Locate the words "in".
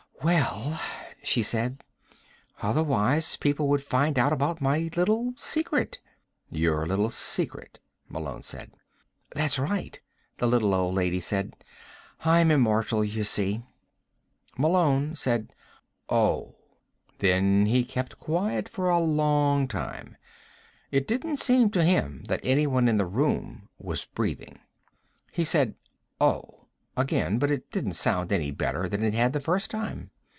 22.87-22.97